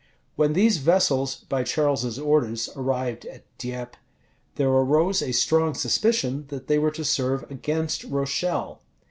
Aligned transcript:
When 0.35 0.53
these 0.53 0.77
vessels, 0.77 1.45
by 1.47 1.61
Charles's 1.63 2.17
orders, 2.17 2.71
arrived 2.75 3.23
at 3.27 3.43
Dieppe, 3.59 3.99
there 4.55 4.69
arose 4.69 5.21
a 5.21 5.31
strong 5.31 5.75
suspicion 5.75 6.45
that 6.47 6.65
they 6.65 6.79
were 6.79 6.89
to 6.89 7.05
serve 7.05 7.45
against 7.51 8.05
Rochelle. 8.05 8.81